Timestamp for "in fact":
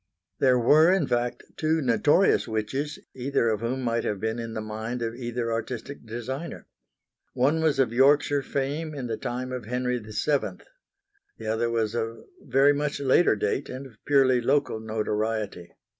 0.91-1.43